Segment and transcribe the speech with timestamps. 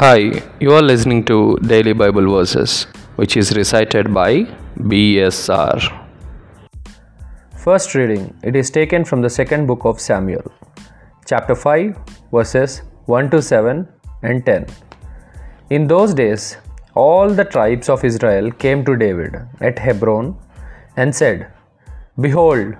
[0.00, 2.82] Hi, you are listening to Daily Bible Verses,
[3.18, 4.42] which is recited by
[4.78, 6.06] BSR.
[7.56, 10.52] First reading, it is taken from the second book of Samuel,
[11.24, 11.96] chapter 5,
[12.30, 13.88] verses 1 to 7
[14.22, 14.66] and 10.
[15.70, 16.58] In those days,
[16.94, 20.36] all the tribes of Israel came to David at Hebron
[20.98, 21.50] and said,
[22.20, 22.74] Behold,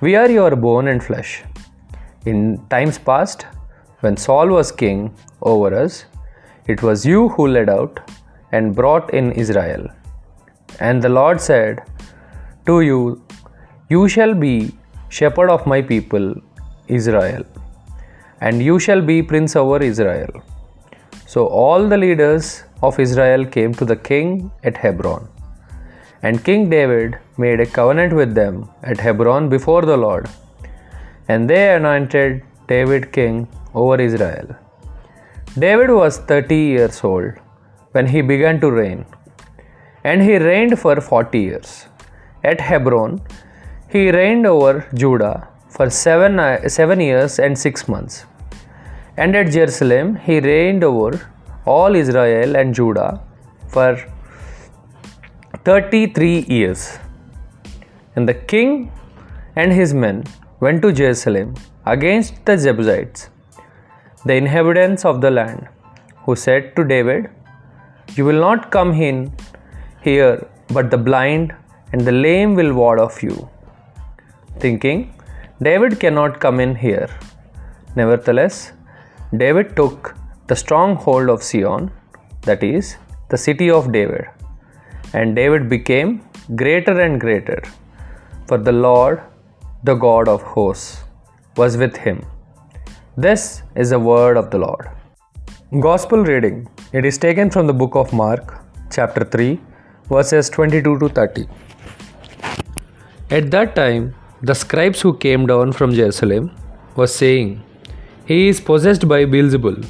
[0.00, 1.42] we are your bone and flesh.
[2.24, 3.44] In times past,
[4.00, 6.06] when Saul was king over us,
[6.72, 8.00] it was you who led out
[8.52, 9.86] and brought in Israel.
[10.88, 11.82] And the Lord said
[12.66, 13.00] to you,
[13.88, 14.54] You shall be
[15.08, 16.34] shepherd of my people,
[16.88, 17.44] Israel,
[18.40, 20.32] and you shall be prince over Israel.
[21.32, 25.28] So all the leaders of Israel came to the king at Hebron.
[26.22, 30.26] And King David made a covenant with them at Hebron before the Lord.
[31.28, 33.36] And they anointed David king
[33.74, 34.48] over Israel.
[35.58, 37.32] David was 30 years old
[37.90, 39.04] when he began to reign,
[40.04, 41.86] and he reigned for 40 years.
[42.44, 43.20] At Hebron,
[43.88, 48.26] he reigned over Judah for seven, uh, seven years and six months.
[49.16, 51.28] And at Jerusalem, he reigned over
[51.66, 53.20] all Israel and Judah
[53.66, 53.98] for
[55.64, 56.98] 33 years.
[58.14, 58.92] And the king
[59.56, 60.22] and his men
[60.60, 61.54] went to Jerusalem
[61.86, 63.30] against the Jebusites,
[64.24, 65.68] the inhabitants of the land,
[66.24, 67.30] who said to David,
[68.16, 69.32] You will not come in
[70.02, 71.54] here, but the blind
[71.92, 73.48] and the lame will ward off you.
[74.58, 75.14] Thinking,
[75.62, 77.08] David cannot come in here.
[77.96, 78.72] Nevertheless,
[79.36, 80.14] David took
[80.48, 81.90] the stronghold of Sion,
[82.42, 82.96] that is,
[83.30, 84.26] the city of David.
[85.12, 86.22] And David became
[86.56, 87.62] greater and greater,
[88.46, 89.22] for the Lord,
[89.82, 91.04] the God of hosts,
[91.56, 92.26] was with him.
[93.24, 94.84] This is the word of the Lord.
[95.86, 96.56] Gospel reading.
[96.94, 98.54] It is taken from the book of Mark,
[98.90, 99.60] chapter 3,
[100.08, 101.46] verses 22 to 30.
[103.30, 106.50] At that time, the scribes who came down from Jerusalem
[106.96, 107.62] were saying,
[108.24, 109.84] He is possessed by Beelzebul,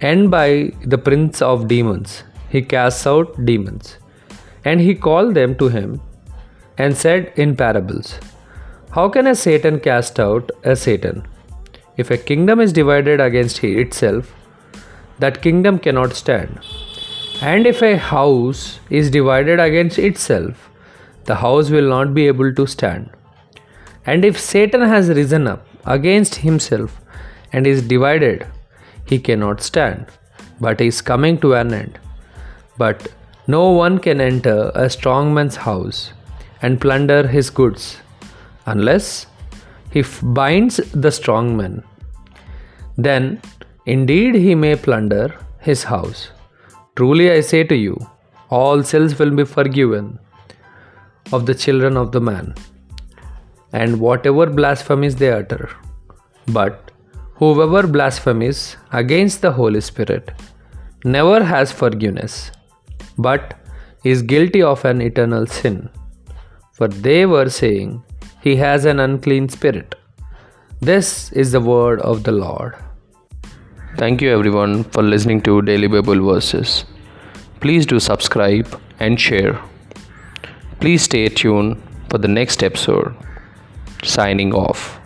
[0.00, 2.22] and by the prince of demons.
[2.48, 3.96] He casts out demons.
[4.64, 6.00] And he called them to him
[6.78, 8.20] and said in parables,
[8.92, 11.26] How can a Satan cast out a Satan?
[11.96, 14.34] If a kingdom is divided against itself,
[15.18, 16.60] that kingdom cannot stand.
[17.40, 20.70] And if a house is divided against itself,
[21.24, 23.10] the house will not be able to stand.
[24.04, 27.00] And if Satan has risen up against himself
[27.52, 28.46] and is divided,
[29.06, 30.06] he cannot stand,
[30.60, 31.98] but is coming to an end.
[32.76, 33.08] But
[33.46, 36.12] no one can enter a strong man's house
[36.60, 37.98] and plunder his goods
[38.66, 39.26] unless
[39.96, 40.02] he
[40.40, 41.74] binds the strong man.
[43.06, 43.24] Then
[43.94, 45.26] indeed he may plunder
[45.68, 46.20] his house.
[46.96, 47.94] Truly I say to you,
[48.58, 50.06] all sins will be forgiven
[51.32, 52.54] of the children of the man,
[53.80, 55.64] and whatever blasphemies they utter.
[56.58, 56.92] But
[57.38, 58.60] whoever blasphemies
[59.00, 60.30] against the Holy Spirit
[61.16, 62.34] never has forgiveness,
[63.18, 63.54] but
[64.04, 65.88] is guilty of an eternal sin.
[66.76, 67.90] For they were saying,
[68.46, 69.96] He has an unclean spirit.
[70.78, 72.76] This is the word of the Lord.
[73.96, 76.84] Thank you everyone for listening to Daily Bible Verses.
[77.58, 79.60] Please do subscribe and share.
[80.78, 83.16] Please stay tuned for the next episode.
[84.04, 85.00] Signing off.